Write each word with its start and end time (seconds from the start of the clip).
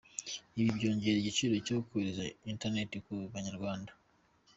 Ibi 0.59 0.69
byongera 0.77 1.17
igiciro 1.19 1.53
cyo 1.65 1.73
gukoresha 1.79 2.23
interineti 2.51 2.97
ku 3.05 3.13
Banyarwanda. 3.33 3.91